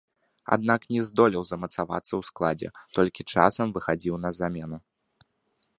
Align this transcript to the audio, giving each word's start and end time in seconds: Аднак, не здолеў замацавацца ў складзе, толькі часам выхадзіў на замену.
Аднак, 0.55 0.81
не 0.95 1.01
здолеў 1.09 1.43
замацавацца 1.49 2.09
ў 2.15 2.21
складзе, 2.31 2.69
толькі 2.97 3.21
часам 3.35 3.67
выхадзіў 3.79 4.15
на 4.25 4.29
замену. 4.41 4.77